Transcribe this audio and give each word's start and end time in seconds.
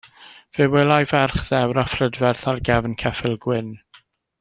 Fe 0.57 0.65
welai 0.75 1.03
ferch 1.11 1.43
ddewr 1.51 1.81
a 1.83 1.85
phrydferth 1.93 2.49
ar 2.53 2.65
gefn 2.71 2.99
ceffyl 3.05 3.41
gwyn. 3.49 3.75